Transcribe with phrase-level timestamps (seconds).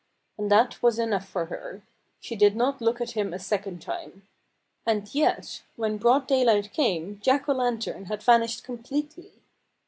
[0.39, 1.83] And that was enough for her.
[2.21, 4.27] She did not look at him a second time.
[4.83, 9.43] And yet when broad daylight came Jack O'Lantern had vanished completely.